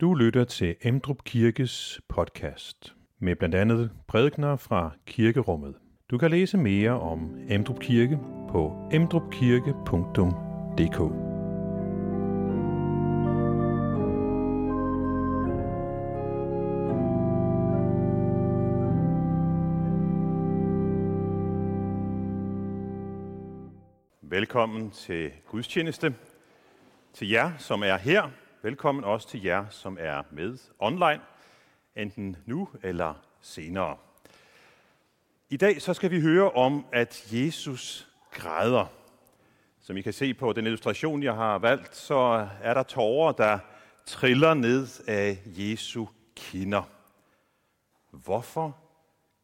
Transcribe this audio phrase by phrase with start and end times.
[0.00, 5.74] Du lytter til Emdrup Kirkes podcast med blandt andet prædikner fra kirkerummet.
[6.10, 11.00] Du kan læse mere om Emdrup Kirke på emdrupkirke.dk.
[24.22, 26.14] Velkommen til gudstjeneste.
[27.12, 28.30] Til jer, som er her,
[28.66, 31.20] velkommen også til jer, som er med online,
[31.96, 33.96] enten nu eller senere.
[35.50, 38.86] I dag så skal vi høre om, at Jesus græder.
[39.80, 43.58] Som I kan se på den illustration, jeg har valgt, så er der tårer, der
[44.06, 46.82] triller ned af Jesu kinder.
[48.10, 48.78] Hvorfor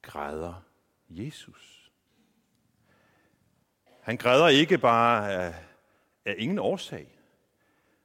[0.02, 0.62] græder
[1.08, 1.90] Jesus?
[4.00, 5.54] Han græder ikke bare af,
[6.24, 7.21] af ingen årsag.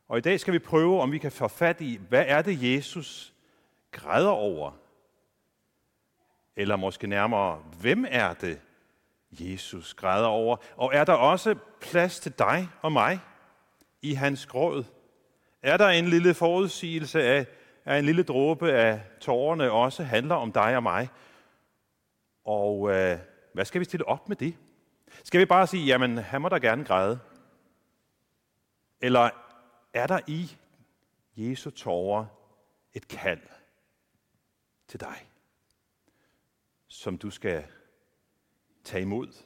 [0.07, 2.75] Og i dag skal vi prøve, om vi kan få fat i, hvad er det,
[2.75, 3.33] Jesus
[3.91, 4.71] græder over?
[6.55, 8.61] Eller måske nærmere, hvem er det,
[9.31, 10.57] Jesus græder over?
[10.75, 13.19] Og er der også plads til dig og mig
[14.01, 14.83] i hans gråd?
[15.61, 17.45] Er der en lille forudsigelse af,
[17.85, 21.09] at en lille dråbe af tårerne også handler om dig og mig?
[22.45, 23.19] Og øh,
[23.53, 24.55] hvad skal vi stille op med det?
[25.23, 27.19] Skal vi bare sige, jamen han må da gerne græde?
[29.01, 29.29] Eller
[29.97, 30.57] er der i
[31.35, 32.25] Jesu tårer
[32.93, 33.41] et kald
[34.87, 35.29] til dig,
[36.87, 37.65] som du skal
[38.83, 39.43] tage imod?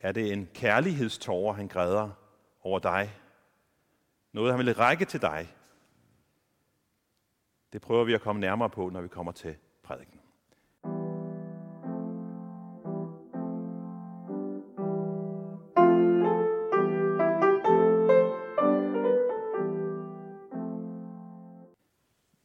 [0.00, 2.10] Er det en kærlighedstårer, han græder
[2.62, 3.20] over dig?
[4.32, 5.56] Noget, han vil række til dig?
[7.72, 10.23] Det prøver vi at komme nærmere på, når vi kommer til prædiken.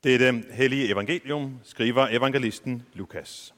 [0.04, 3.54] Det hellige evangelium skriver evangelisten Lukas.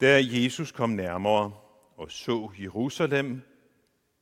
[0.00, 1.52] Da Jesus kom nærmere
[1.96, 3.42] og så Jerusalem,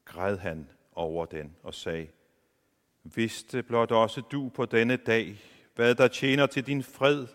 [0.05, 2.07] græd han over den og sagde,
[3.05, 5.37] Vidste blot også du på denne dag,
[5.75, 7.27] hvad der tjener til din fred,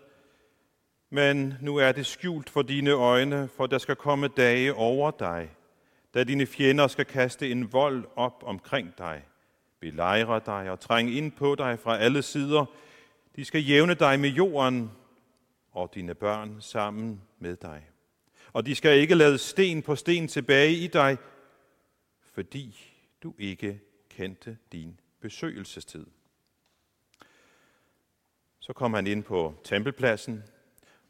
[1.10, 5.50] men nu er det skjult for dine øjne, for der skal komme dage over dig,
[6.14, 9.24] da dine fjender skal kaste en vold op omkring dig,
[9.80, 12.64] belejre dig og trænge ind på dig fra alle sider.
[13.36, 14.90] De skal jævne dig med jorden
[15.72, 17.86] og dine børn sammen med dig.
[18.52, 21.18] Og de skal ikke lade sten på sten tilbage i dig,
[22.32, 22.92] fordi
[23.22, 26.06] du ikke kendte din besøgelsestid.
[28.60, 30.42] Så kom han ind på tempelpladsen,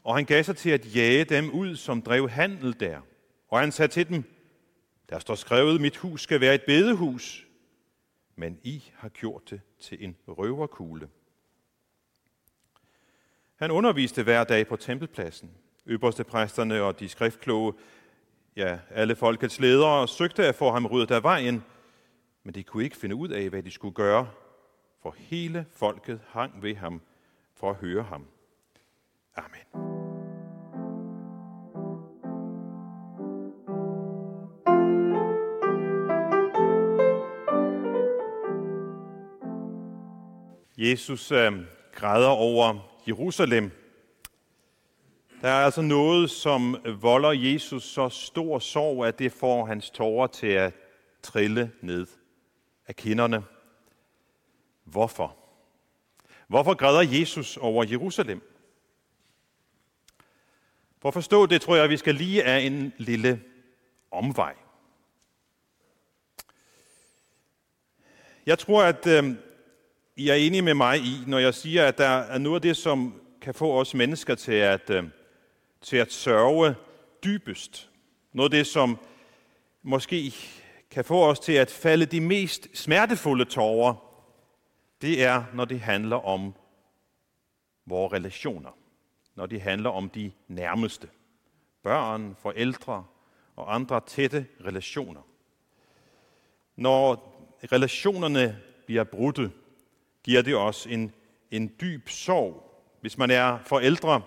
[0.05, 3.01] og han gav sig til at jage dem ud, som drev handel der.
[3.49, 4.25] Og han sagde til dem,
[5.09, 7.47] der står skrevet, mit hus skal være et bedehus,
[8.37, 11.09] men I har gjort det til en røverkugle.
[13.57, 15.51] Han underviste hver dag på tempelpladsen.
[15.87, 17.73] Øverste præsterne og de skriftkloge,
[18.57, 21.65] ja, alle folkets ledere, søgte at få ham ryddet af vejen,
[22.45, 24.31] men de kunne ikke finde ud af, hvad de skulle gøre,
[25.03, 27.01] for hele folket hang ved ham
[27.55, 28.27] for at høre ham.
[29.37, 29.61] Amen.
[40.79, 41.53] Jesus øh,
[41.93, 43.71] græder over Jerusalem.
[45.41, 50.27] Der er altså noget, som volder Jesus så stor sorg, at det får hans tårer
[50.27, 50.75] til at
[51.23, 52.07] trille ned
[52.87, 53.45] af kinderne.
[54.85, 55.37] Hvorfor?
[56.49, 58.50] Hvorfor græder Jesus over Jerusalem?
[61.01, 63.43] For at forstå det, tror jeg, at vi skal lige af en lille
[64.11, 64.55] omvej.
[68.47, 69.35] Jeg tror, at øh,
[70.17, 72.77] i er enige med mig i, når jeg siger, at der er noget af det,
[72.77, 75.05] som kan få os mennesker til at, øh,
[75.83, 76.75] til at sørge
[77.25, 77.91] dybest.
[78.33, 78.99] Noget af det, som
[79.83, 80.35] måske
[80.91, 83.95] kan få os til at falde de mest smertefulde tårer,
[85.03, 86.55] det er, når det handler om
[87.87, 88.80] vores relationer.
[89.41, 91.09] Når de handler om de nærmeste.
[91.83, 93.05] Børn, forældre
[93.57, 95.21] og andre tætte relationer.
[96.77, 97.33] Når
[97.73, 99.51] relationerne bliver brudte,
[100.25, 101.13] giver det os en,
[101.51, 102.83] en dyb sorg.
[103.01, 104.23] Hvis man er forældre,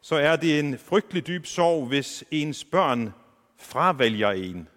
[0.00, 3.12] så er det en frygtelig dyb sorg, hvis ens børn
[3.56, 4.68] fravælger en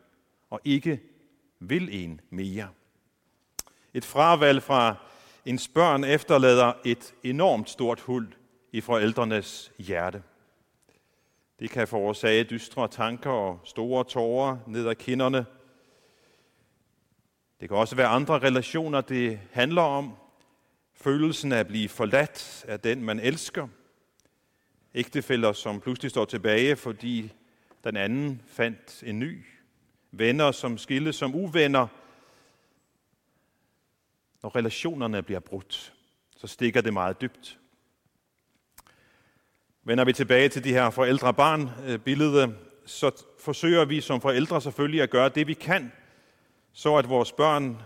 [0.49, 0.99] og ikke
[1.59, 2.69] vil en mere.
[3.93, 4.95] Et fravalg fra
[5.45, 8.35] ens børn efterlader et enormt stort hul
[8.75, 10.23] i forældrenes hjerte.
[11.59, 15.45] Det kan forårsage dystre tanker og store tårer ned ad kinderne.
[17.59, 20.15] Det kan også være andre relationer, det handler om.
[20.93, 23.67] Følelsen af at blive forladt af den, man elsker.
[24.95, 27.33] Ægtefælder, som pludselig står tilbage, fordi
[27.83, 29.45] den anden fandt en ny.
[30.11, 31.87] Venner, som skilles som uvenner.
[34.41, 35.93] Når relationerne bliver brudt,
[36.37, 37.59] så stikker det meget dybt.
[39.87, 45.29] Vender vi tilbage til de her forældre-barn-billede, så forsøger vi som forældre selvfølgelig at gøre
[45.29, 45.91] det, vi kan,
[46.73, 47.81] så at vores børn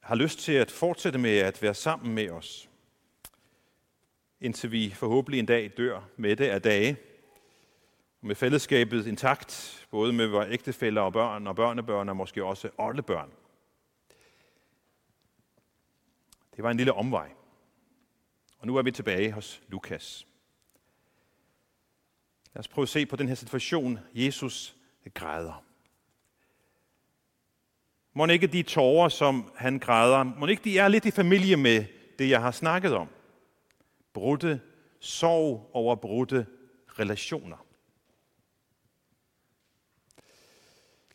[0.00, 2.68] har lyst til at fortsætte med at være sammen med os,
[4.40, 6.96] indtil vi forhåbentlig en dag dør med det af dage,
[8.20, 13.30] med fællesskabet intakt, både med vores ægtefæller og børn og børnebørn og måske også oldebørn.
[16.56, 17.35] Det var en lille omvej.
[18.58, 20.26] Og nu er vi tilbage hos Lukas.
[22.54, 23.98] Lad os prøve at se på den her situation.
[24.14, 24.76] Jesus
[25.14, 25.64] græder.
[28.12, 31.84] Må ikke de tårer, som han græder, må ikke de er lidt i familie med
[32.18, 33.08] det, jeg har snakket om?
[34.12, 34.60] Brudte
[35.00, 36.46] sorg over brudte
[36.98, 37.66] relationer.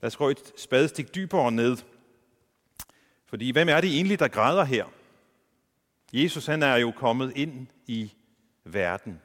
[0.02, 1.78] Lad os gå et spadestik dybere ned.
[3.26, 4.86] Fordi hvem er det egentlig, der græder her?
[6.14, 8.14] Jesus han er jo kommet ind i
[8.64, 9.22] verden.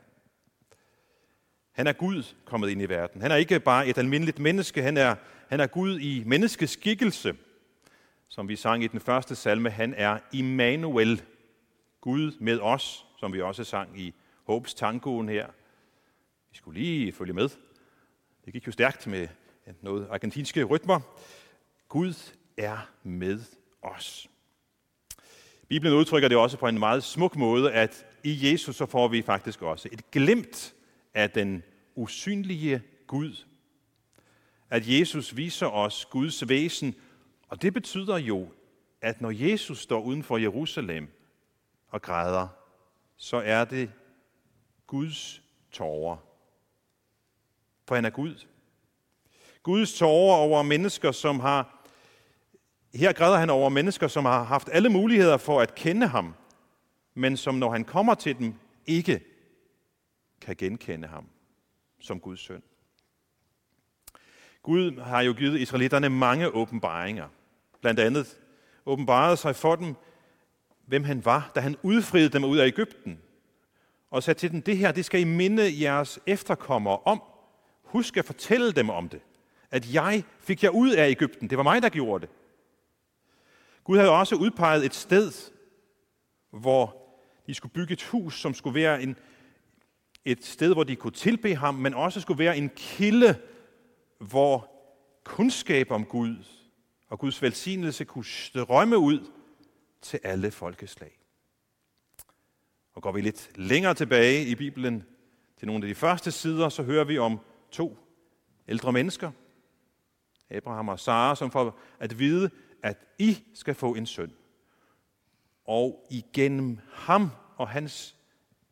[1.73, 3.23] Han er Gud kommet ind i verden.
[3.23, 5.15] Han er ikke bare et almindeligt menneske, han er,
[5.49, 7.37] han er Gud i menneskeskikkelse.
[8.29, 11.23] Som vi sang i den første salme, han er Immanuel,
[12.01, 15.47] Gud med os, som vi også sang i Håbs tangoen her.
[16.51, 17.49] Vi skulle lige følge med.
[18.45, 19.29] Det gik jo stærkt med
[19.83, 21.01] noget argentinske rytmer.
[21.89, 23.41] Gud er med
[23.83, 24.29] os.
[25.69, 29.23] Bibelen udtrykker det også på en meget smuk måde, at i Jesus så får vi
[29.23, 30.75] faktisk også et glimt
[31.15, 31.63] af den
[31.95, 33.45] usynlige Gud.
[34.71, 36.95] At Jesus viser os Guds væsen,
[37.49, 38.49] og det betyder jo,
[39.01, 41.09] at når Jesus står uden for Jerusalem
[41.89, 42.49] og græder,
[43.17, 43.91] så er det
[44.87, 45.43] Guds
[45.73, 46.17] tårer.
[47.89, 48.47] For han er Gud.
[49.63, 51.76] Guds tårer over mennesker, som har
[52.97, 56.35] her græder han over mennesker, som har haft alle muligheder for at kende ham,
[57.15, 58.55] men som når han kommer til dem,
[58.87, 59.21] ikke
[60.41, 61.27] kan genkende ham
[62.01, 62.63] som Guds søn.
[64.63, 67.29] Gud har jo givet israelitterne mange åbenbaringer.
[67.81, 68.39] Blandt andet
[68.87, 69.95] åbenbarede sig for dem,
[70.87, 73.21] hvem han var, da han udfriede dem ud af Ægypten.
[74.11, 77.23] Og sagde til dem, det her, det skal I minde jeres efterkommere om.
[77.83, 79.21] Husk at fortælle dem om det.
[79.71, 81.51] At jeg fik jer ud af Ægypten.
[81.51, 82.35] Det var mig, der gjorde det.
[83.87, 85.33] Gud havde også udpeget et sted,
[86.51, 86.97] hvor
[87.47, 89.17] de skulle bygge et hus, som skulle være en,
[90.25, 93.41] et sted, hvor de kunne tilbe ham, men også skulle være en kilde,
[94.19, 94.71] hvor
[95.25, 96.37] kundskab om Gud
[97.09, 99.31] og Guds velsignelse kunne strømme ud
[100.03, 101.19] til alle folkeslag.
[102.95, 105.05] Og går vi lidt længere tilbage i Bibelen
[105.59, 107.41] til nogle af de første sider, så hører vi om
[107.71, 107.99] to
[108.69, 109.31] ældre mennesker,
[110.51, 112.51] Abraham og Sara, som får at vide,
[112.83, 114.33] at I skal få en søn.
[115.65, 118.17] Og igennem ham og hans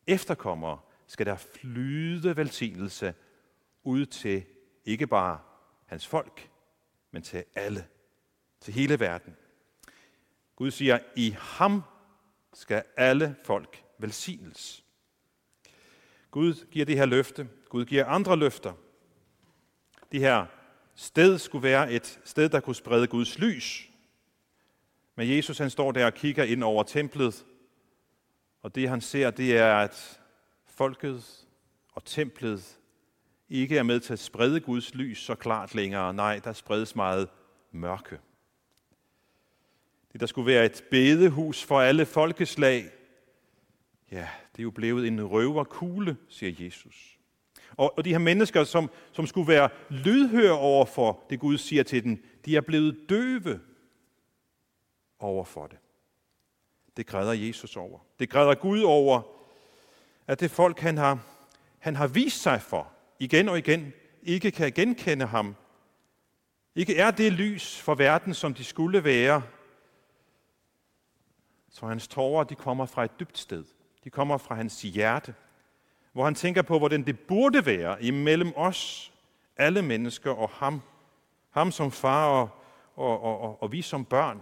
[0.06, 3.14] efterkommere skal der flyde velsignelse
[3.82, 4.44] ud til
[4.84, 5.40] ikke bare
[5.86, 6.50] hans folk,
[7.10, 7.86] men til alle,
[8.60, 9.36] til hele verden.
[10.56, 11.82] Gud siger, i ham
[12.52, 14.84] skal alle folk velsignes.
[16.30, 17.48] Gud giver det her løfte.
[17.68, 18.72] Gud giver andre løfter.
[20.12, 20.46] Det her
[20.94, 23.90] sted skulle være et sted, der kunne sprede Guds lys.
[25.16, 27.44] Men Jesus han står der og kigger ind over templet,
[28.62, 30.20] og det han ser, det er, at
[30.66, 31.46] folket
[31.92, 32.78] og templet
[33.48, 36.14] ikke er med til at sprede Guds lys så klart længere.
[36.14, 37.28] Nej, der spredes meget
[37.72, 38.18] mørke.
[40.12, 42.90] Det, der skulle være et bedehus for alle folkeslag,
[44.12, 47.18] ja, det er jo blevet en røverkugle, siger Jesus.
[47.76, 51.82] Og, og de her mennesker, som, som skulle være lydhøre over for det Gud siger
[51.82, 53.60] til dem, de er blevet døve
[55.24, 55.78] over for det.
[56.96, 57.98] Det græder Jesus over.
[58.18, 59.22] Det græder Gud over,
[60.26, 61.18] at det folk, han har,
[61.78, 65.56] han har vist sig for igen og igen, ikke kan genkende ham.
[66.74, 69.42] Ikke er det lys for verden, som de skulle være.
[71.70, 73.64] Så hans tårer, de kommer fra et dybt sted.
[74.04, 75.34] De kommer fra hans hjerte,
[76.12, 79.12] hvor han tænker på, hvordan det burde være imellem os,
[79.56, 80.82] alle mennesker og ham.
[81.50, 82.48] Ham som far og,
[82.96, 84.40] og, og, og, og vi som børn.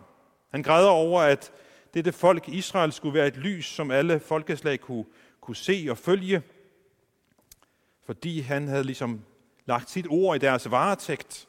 [0.53, 1.53] Han græder over, at
[1.95, 5.05] dette folk Israel skulle være et lys, som alle folkeslag kunne,
[5.41, 6.43] kunne se og følge,
[8.05, 9.25] fordi han havde ligesom
[9.67, 11.49] lagt sit ord i deres varetægt,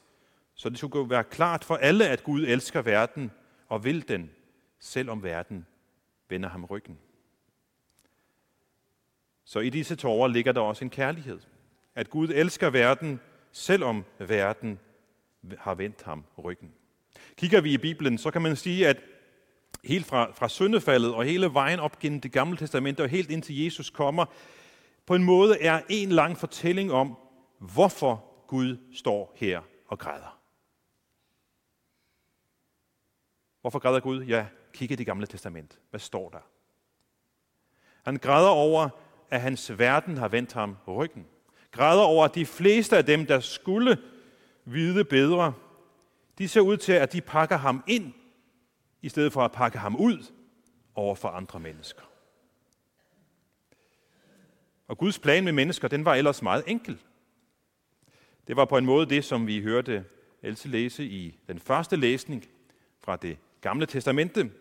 [0.55, 3.31] så det skulle være klart for alle, at Gud elsker verden
[3.69, 4.31] og vil den,
[4.79, 5.65] selvom verden
[6.29, 6.97] vender ham ryggen.
[9.45, 11.39] Så i disse tårer ligger der også en kærlighed.
[11.95, 13.19] At Gud elsker verden,
[13.51, 14.79] selvom verden
[15.57, 16.73] har vendt ham ryggen.
[17.37, 18.97] Kigger vi i Bibelen, så kan man sige, at
[19.83, 23.63] helt fra, fra syndefaldet og hele vejen op gennem det gamle testamente og helt indtil
[23.63, 24.25] Jesus kommer,
[25.05, 27.17] på en måde er en lang fortælling om,
[27.59, 30.39] hvorfor Gud står her og græder.
[33.61, 34.23] Hvorfor græder Gud?
[34.23, 35.79] Ja, kig i det gamle testament.
[35.89, 36.39] Hvad står der?
[38.03, 38.89] Han græder over,
[39.29, 41.25] at hans verden har vendt ham ryggen.
[41.71, 43.97] Græder over, at de fleste af dem, der skulle
[44.65, 45.53] vide bedre,
[46.37, 48.13] de ser ud til, at de pakker ham ind,
[49.01, 50.25] i stedet for at pakke ham ud
[50.95, 52.01] over for andre mennesker.
[54.87, 56.97] Og Guds plan med mennesker, den var ellers meget enkel.
[58.47, 60.05] Det var på en måde det, som vi hørte
[60.43, 62.45] Else læse i den første læsning
[63.03, 64.51] fra det gamle testamente.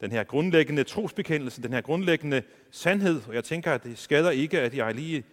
[0.00, 4.60] Den her grundlæggende trosbekendelse, den her grundlæggende sandhed, og jeg tænker, at det skader ikke,
[4.60, 5.24] at jeg lige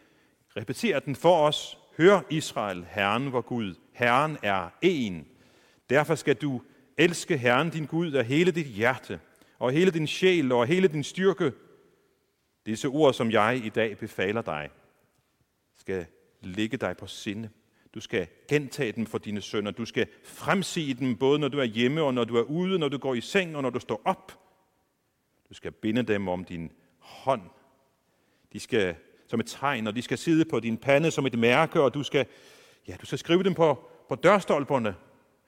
[0.57, 1.77] repeterer den for os.
[1.97, 3.75] Hør Israel, Herren vor Gud.
[3.93, 5.27] Herren er en.
[5.89, 6.61] Derfor skal du
[6.97, 9.19] elske Herren din Gud af hele dit hjerte,
[9.59, 11.51] og hele din sjæl og hele din styrke.
[12.65, 14.69] Disse ord, som jeg i dag befaler dig,
[15.75, 16.05] skal
[16.41, 17.49] ligge dig på sinde.
[17.93, 19.71] Du skal gentage dem for dine sønner.
[19.71, 22.89] Du skal fremsige dem, både når du er hjemme og når du er ude, når
[22.89, 24.39] du går i seng og når du står op.
[25.49, 27.41] Du skal binde dem om din hånd.
[28.53, 28.95] De skal
[29.27, 32.03] som et tegn, og de skal sidde på din pande som et mærke, og du
[32.03, 32.25] skal,
[32.87, 34.95] ja, du skal skrive dem på, på dørstolperne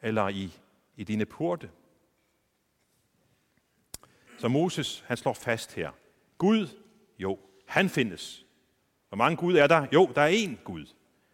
[0.02, 0.52] eller i,
[0.96, 1.70] i dine porte.
[4.38, 5.92] Så Moses, han slår fast her.
[6.38, 6.68] Gud,
[7.20, 8.46] jo, han findes.
[9.10, 9.88] Hvor mange Gud er der?
[9.94, 10.86] Jo, der er én Gud.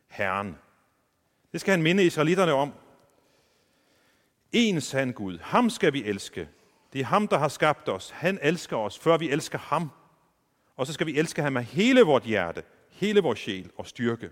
[0.08, 0.58] Herren.
[1.52, 2.74] Det skal han minde israelitterne om.
[4.52, 5.38] En sand Gud.
[5.38, 6.50] Ham skal vi elske.
[6.94, 8.10] Det er ham, der har skabt os.
[8.10, 9.92] Han elsker os, før vi elsker ham.
[10.76, 14.30] Og så skal vi elske ham med hele vort hjerte, hele vores sjæl og styrke.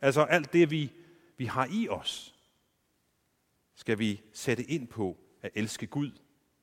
[0.00, 0.92] Altså alt det, vi,
[1.36, 2.34] vi har i os,
[3.74, 6.10] skal vi sætte ind på at elske Gud,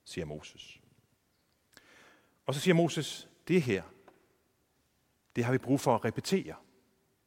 [0.05, 0.79] siger Moses.
[2.45, 3.83] Og så siger Moses, det her,
[5.35, 6.55] det har vi brug for at repetere.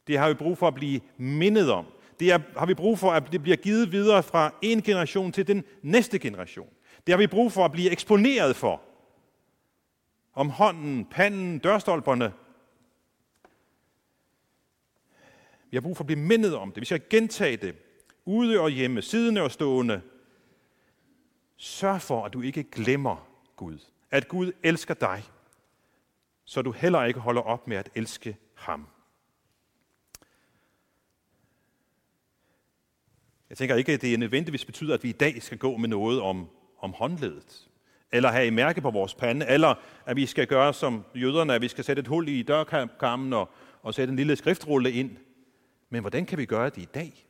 [0.07, 1.87] Det har vi brug for at blive mindet om.
[2.21, 5.47] Det er, har vi brug for, at det bliver givet videre fra en generation til
[5.47, 6.69] den næste generation.
[7.07, 8.83] Det har vi brug for at blive eksponeret for.
[10.35, 12.33] Om hånden, panden, dørstolperne.
[15.71, 16.81] Vi har brug for at blive mindet om det.
[16.81, 17.77] Vi skal gentage det.
[18.25, 20.03] Ude og hjemme, siddende og stående.
[21.57, 23.79] Sørg for, at du ikke glemmer Gud.
[24.11, 25.25] At Gud elsker dig,
[26.45, 28.89] så du heller ikke holder op med at elske ham.
[33.51, 35.89] Jeg tænker ikke, at det er nødvendigvis betyder, at vi i dag skal gå med
[35.89, 36.49] noget om,
[36.79, 37.71] om håndledet,
[38.13, 39.75] eller have i mærke på vores pande, eller
[40.07, 43.51] at vi skal gøre som jøderne, at vi skal sætte et hul i dørkammen og,
[43.83, 45.17] og sætte en lille skriftrulle ind.
[45.91, 47.27] Men hvordan kan vi gøre det i dag?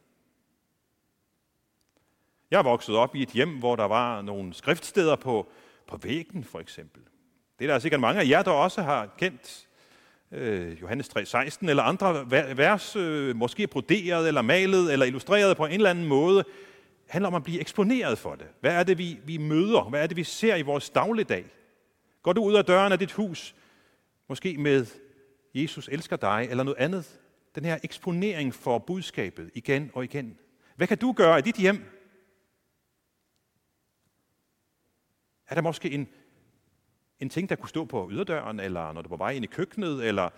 [2.52, 5.48] Jeg er vokset op i et hjem, hvor der var nogle skriftsteder på,
[5.86, 7.02] på væggen, for eksempel.
[7.58, 9.68] Det er der sikkert mange af jer, der også har kendt
[10.32, 15.72] øh, Johannes 3:16 eller andre vers, øh, måske broderet eller malet eller illustreret på en
[15.72, 16.44] eller anden måde,
[17.08, 18.46] handler om at blive eksponeret for det.
[18.60, 19.88] Hvad er det, vi, vi møder?
[19.88, 21.44] Hvad er det, vi ser i vores dagligdag?
[22.22, 23.54] Går du ud af døren af dit hus,
[24.28, 24.86] måske med
[25.54, 27.20] Jesus elsker dig, eller noget andet?
[27.54, 30.38] Den her eksponering for budskabet igen og igen.
[30.76, 32.01] Hvad kan du gøre i dit hjem?
[35.52, 36.08] Er der måske en,
[37.20, 39.48] en ting, der kunne stå på yderdøren, eller når du var på vej ind i
[39.48, 40.30] køkkenet, eller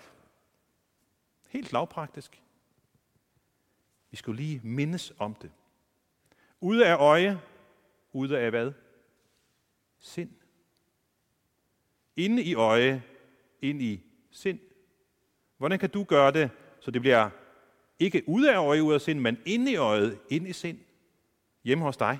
[1.48, 2.42] helt lavpraktisk.
[4.10, 5.50] Vi skulle lige mindes om det.
[6.60, 7.40] Ude af øje,
[8.12, 8.72] ude af hvad?
[9.98, 10.30] Sind.
[12.16, 13.02] Inde i øje,
[13.62, 14.58] ind i sind.
[15.56, 17.30] Hvordan kan du gøre det, så det bliver
[17.98, 20.78] ikke ude af øje, ude af sind, men inde i øjet, ind i sind,
[21.64, 22.18] hjemme hos dig?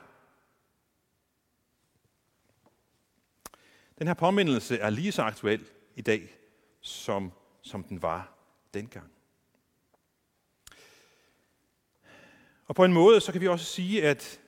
[3.98, 6.36] Den her påmindelse er lige så aktuel i dag,
[6.80, 7.32] som,
[7.62, 8.34] som den var
[8.74, 9.10] dengang.
[12.66, 14.40] Og på en måde, så kan vi også sige, at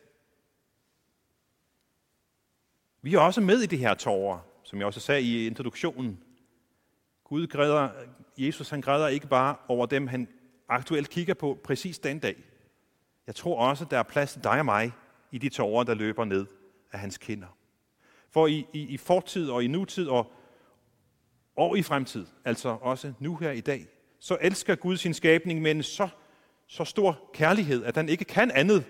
[3.02, 6.22] vi er også med i det her tårer, som jeg også sagde i introduktionen.
[7.24, 7.90] Gud græder,
[8.38, 10.28] Jesus han græder ikke bare over dem, han
[10.68, 12.44] aktuelt kigger på præcis den dag.
[13.26, 14.92] Jeg tror også, der er plads til dig og mig
[15.32, 16.46] i de tårer, der løber ned
[16.92, 17.55] af hans kinder.
[18.36, 20.32] For i, i, i fortid og i nutid og,
[21.56, 23.86] og i fremtid, altså også nu her i dag,
[24.18, 26.08] så elsker Gud sin skabning med en så,
[26.66, 28.84] så stor kærlighed, at han ikke kan andet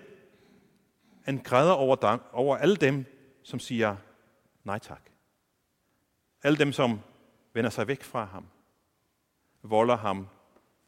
[1.28, 3.04] end græder over, dem, over alle dem,
[3.42, 3.96] som siger
[4.64, 5.10] nej tak.
[6.42, 7.00] Alle dem, som
[7.52, 8.46] vender sig væk fra ham,
[9.62, 10.28] volder ham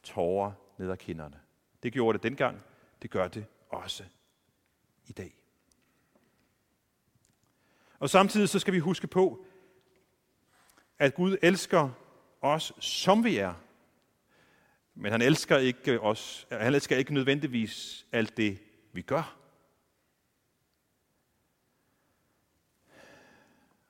[0.03, 1.41] tårer ned ad kinderne.
[1.83, 2.63] Det gjorde det dengang,
[3.03, 4.05] det gør det også
[5.07, 5.38] i dag.
[7.99, 9.47] Og samtidig så skal vi huske på,
[10.99, 11.91] at Gud elsker
[12.41, 13.55] os, som vi er.
[14.95, 18.59] Men han elsker ikke os, han elsker ikke nødvendigvis alt det,
[18.93, 19.37] vi gør.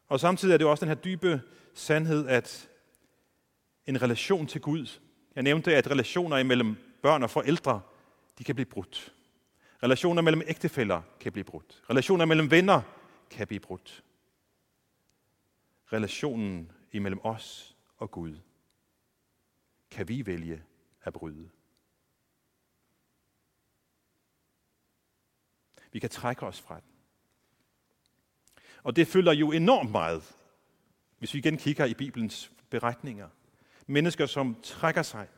[0.08, 1.42] Og samtidig er det også den her dybe
[1.74, 2.68] sandhed, at
[3.86, 5.00] en relation til Gud,
[5.34, 7.80] jeg nævnte, at relationer imellem børn og forældre,
[8.38, 9.14] de kan blive brudt.
[9.82, 11.82] Relationer mellem ægtefæller kan blive brudt.
[11.90, 12.82] Relationer mellem venner
[13.30, 14.04] kan blive brudt.
[15.92, 18.37] Relationen imellem os og Gud
[19.90, 20.64] kan vi vælge
[21.02, 21.50] at bryde.
[25.92, 26.92] Vi kan trække os fra den.
[28.82, 30.37] Og det følger jo enormt meget,
[31.18, 33.28] hvis vi igen kigger i Bibelens beretninger.
[33.87, 35.28] Mennesker, som trækker sig.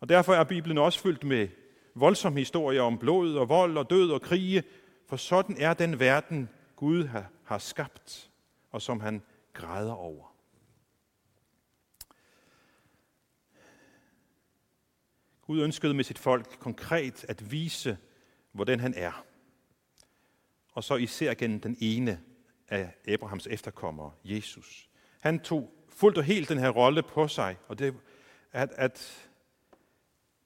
[0.00, 1.48] Og derfor er Bibelen også fyldt med
[1.94, 4.64] voldsomme historier om blod og vold og død og krige,
[5.12, 7.04] for sådan er den verden, Gud
[7.44, 8.30] har skabt,
[8.70, 10.36] og som han græder over.
[15.42, 17.98] Gud ønskede med sit folk konkret at vise,
[18.52, 19.24] hvordan han er.
[20.72, 22.20] Og så især gennem den ene
[22.68, 24.90] af Abrahams efterkommere, Jesus.
[25.20, 27.94] Han tog fuldt og helt den her rolle på sig, og det
[28.52, 29.28] at, at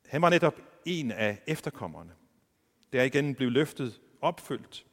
[0.07, 2.13] han var netop en af efterkommerne.
[2.93, 4.87] Der igen blev løftet opfyldt.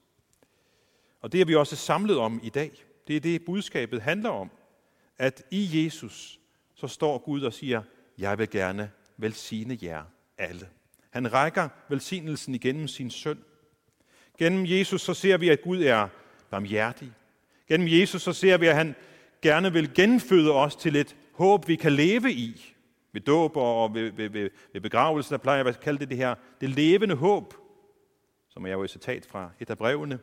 [1.22, 2.86] Og det er vi også samlet om i dag.
[3.08, 4.52] Det er det, budskabet handler om.
[5.18, 6.40] At i Jesus,
[6.76, 7.82] så står Gud og siger,
[8.18, 10.04] jeg vil gerne velsigne jer
[10.38, 10.70] alle.
[11.10, 13.40] Han rækker velsignelsen igennem sin søn.
[14.38, 16.08] Gennem Jesus så ser vi, at Gud er
[16.50, 17.12] barmhjertig.
[17.68, 18.96] Gennem Jesus så ser vi, at han
[19.42, 22.74] gerne vil genføde os til et håb, vi kan leve i.
[23.12, 26.18] Ved dåb og ved, ved, ved, ved begravelse, der plejer jeg at kalde det det
[26.18, 27.54] her, det levende håb,
[28.54, 30.20] som er jo et citat fra et af brevene.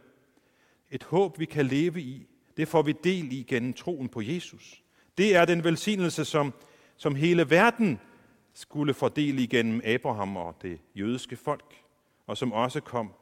[0.91, 4.83] Et håb, vi kan leve i, det får vi del i gennem troen på Jesus.
[5.19, 6.53] Det er den velsignelse, som,
[6.97, 8.01] som hele verden
[8.55, 11.75] skulle få del i gennem Abraham og det jødiske folk,
[12.27, 13.13] og som også kom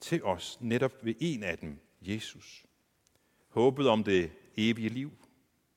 [0.00, 2.66] til os netop ved en af dem, Jesus.
[3.48, 5.12] Håbet om det evige liv,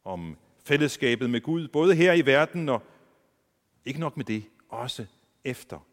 [0.04, 2.84] om fællesskabet med Gud, både her i verden og
[3.86, 5.06] ikke nok med det, også
[5.44, 5.88] efter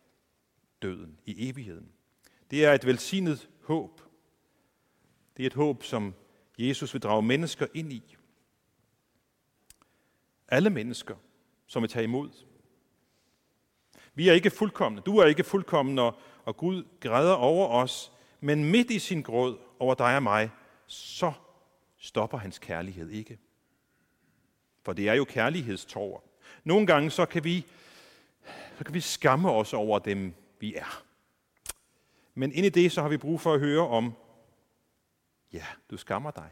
[0.82, 1.95] døden i evigheden.
[2.50, 4.00] Det er et velsignet håb.
[5.36, 6.14] Det er et håb, som
[6.58, 8.16] Jesus vil drage mennesker ind i.
[10.48, 11.14] Alle mennesker,
[11.66, 12.30] som vil tage imod.
[14.14, 15.02] Vi er ikke fuldkommende.
[15.02, 18.12] Du er ikke fuldkommen, og, og Gud græder over os.
[18.40, 20.50] Men midt i sin gråd over dig og mig,
[20.86, 21.32] så
[21.98, 23.38] stopper hans kærlighed ikke.
[24.82, 26.20] For det er jo kærlighedstårer.
[26.64, 27.66] Nogle gange så kan vi,
[28.78, 31.05] så kan vi skamme os over dem, vi er.
[32.38, 34.14] Men ind i det, så har vi brug for at høre om,
[35.52, 36.50] ja, du skammer dig,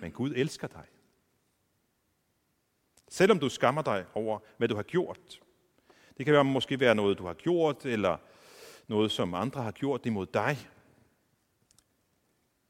[0.00, 0.84] men Gud elsker dig.
[3.08, 5.40] Selvom du skammer dig over, hvad du har gjort.
[6.16, 8.16] Det kan være, måske være noget, du har gjort, eller
[8.86, 10.68] noget, som andre har gjort imod dig.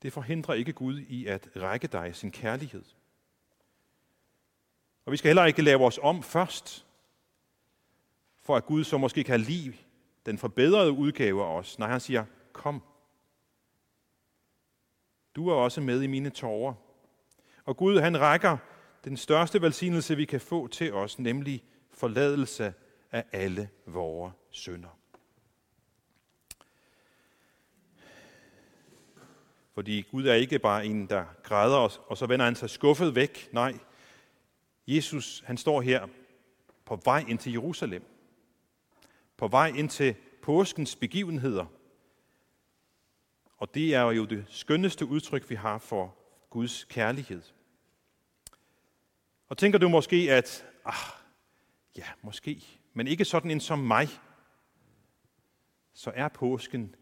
[0.03, 2.85] Det forhindrer ikke Gud i at række dig sin kærlighed.
[5.05, 6.87] Og vi skal heller ikke lave os om først,
[8.43, 9.77] for at Gud så måske kan lide
[10.29, 12.83] den forbedrede udgave af os, når han siger, kom.
[15.37, 16.75] Du er også med i mine tårer.
[17.65, 18.57] Og Gud, han rækker
[19.05, 22.75] den største velsignelse, vi kan få til os, nemlig forladelse
[23.13, 24.99] af alle vores synder.
[29.75, 33.15] Fordi Gud er ikke bare en, der græder os, og så vender han sig skuffet
[33.15, 33.49] væk.
[33.53, 33.75] Nej,
[34.87, 36.07] Jesus han står her
[36.85, 38.18] på vej ind til Jerusalem.
[39.39, 41.67] På vej ind til påskens begivenheder.
[43.57, 46.17] Og det er jo det skønneste udtryk, vi har for
[46.51, 47.43] Guds kærlighed.
[49.49, 50.95] Og tænker du måske, at ah,
[51.97, 54.09] ja, måske, men ikke sådan en som mig,
[55.93, 56.95] så er påsken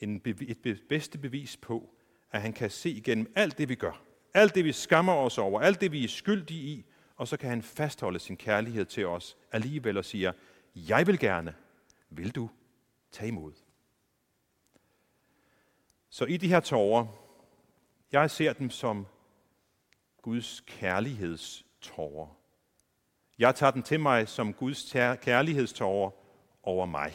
[0.00, 1.94] en, et bedste bevis på,
[2.30, 4.02] at han kan se igennem alt det, vi gør.
[4.34, 6.84] Alt det, vi skammer os over, alt det, vi er skyldige i,
[7.16, 10.32] og så kan han fastholde sin kærlighed til os alligevel og siger,
[10.74, 11.54] jeg vil gerne,
[12.10, 12.50] vil du
[13.10, 13.52] tage imod?
[16.08, 17.06] Så i de her tårer,
[18.12, 19.06] jeg ser dem som
[20.22, 22.36] Guds kærlighedstårer.
[23.38, 26.10] Jeg tager den til mig som Guds kærlighedstårer
[26.62, 27.12] over mig.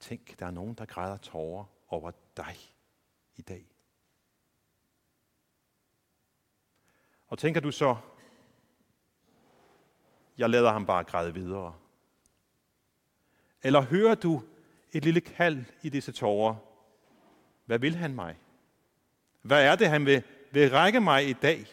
[0.00, 2.56] Tænk, der er nogen, der græder tårer over dig
[3.36, 3.66] i dag.
[7.26, 7.96] Og tænker du så,
[10.38, 11.74] jeg lader ham bare græde videre?
[13.62, 14.42] Eller hører du
[14.92, 16.54] et lille kald i disse tårer?
[17.66, 18.36] Hvad vil han mig?
[19.42, 21.66] Hvad er det, han vil, vil række mig i dag?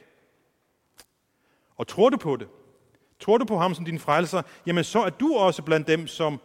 [1.76, 2.48] Og tror du på det?
[3.19, 4.41] Tror du på ham som din frelser?
[4.65, 6.39] Jamen så er du også blandt dem, som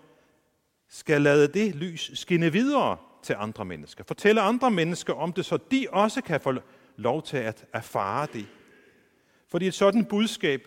[0.89, 4.05] skal lade det lys skinne videre til andre mennesker.
[4.05, 6.55] Fortælle andre mennesker om det, så de også kan få
[6.97, 8.47] lov til at erfare det.
[9.49, 10.67] Fordi et sådan budskab,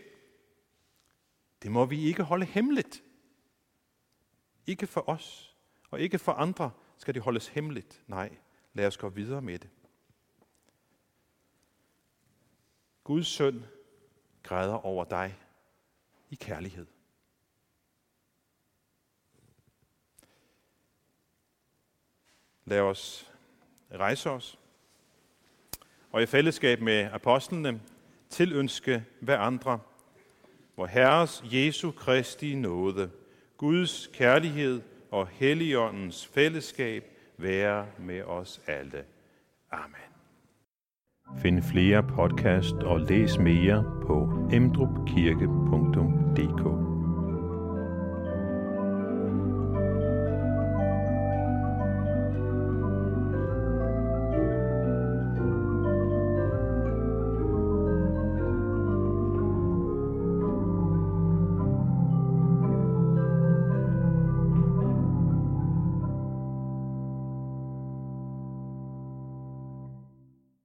[1.68, 3.04] det må vi ikke holde hemmeligt.
[4.68, 5.56] Ikke for os,
[5.90, 8.04] og ikke for andre skal det holdes hemmeligt.
[8.08, 8.38] Nej,
[8.74, 9.70] lad os gå videre med det.
[13.04, 13.66] Guds søn
[14.44, 15.36] græder over dig
[16.30, 16.88] i kærlighed.
[22.66, 23.32] Lad os
[23.92, 24.60] rejse os
[26.12, 27.82] og i fællesskab med apostlene
[28.30, 29.80] tilønske hver andre,
[30.78, 33.10] hvor Herres Jesu Kristi nåde,
[33.58, 37.04] Guds kærlighed og Helligåndens fællesskab
[37.38, 39.04] være med os alle.
[39.72, 39.96] Amen.
[41.42, 46.97] Find flere podcast og læs mere på emdrupkirke.dk